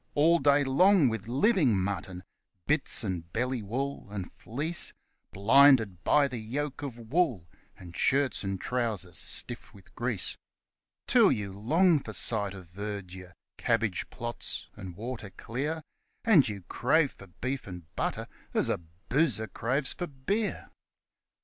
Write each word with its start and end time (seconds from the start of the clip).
All 0.15 0.39
day 0.39 0.63
long 0.63 1.09
with 1.09 1.27
living 1.27 1.77
mutton 1.77 2.23
bits 2.65 3.03
and 3.03 3.31
belly 3.31 3.61
wool 3.61 4.07
and 4.09 4.31
fleece; 4.31 4.93
Blinded 5.31 6.03
by 6.03 6.27
the 6.27 6.39
yoke 6.39 6.81
of 6.81 6.97
wool, 6.97 7.47
and 7.77 7.95
shirt 7.95 8.43
and 8.43 8.59
trousers 8.59 9.19
stiff 9.19 9.75
with 9.75 9.93
grease, 9.93 10.35
Till 11.05 11.31
you 11.31 11.53
long 11.53 11.99
for 11.99 12.13
sight 12.13 12.55
of 12.55 12.69
verdure, 12.69 13.33
cabbage 13.59 14.09
plots 14.09 14.71
and 14.75 14.95
water 14.95 15.29
clear, 15.29 15.83
And 16.25 16.49
you 16.49 16.63
crave 16.63 17.11
for 17.11 17.27
beef 17.27 17.67
and 17.67 17.83
butter 17.95 18.27
as 18.55 18.69
a 18.69 18.79
boozer 19.07 19.45
craves 19.45 19.93
for 19.93 20.07
beer. 20.07 20.71